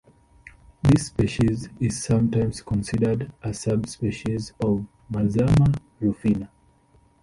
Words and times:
This 0.81 1.05
species 1.05 1.69
is 1.79 2.03
sometimes 2.03 2.61
considered 2.63 3.31
a 3.43 3.53
subspecies 3.53 4.51
of 4.59 4.87
"Mazama 5.11 5.77
rufina". 6.01 6.49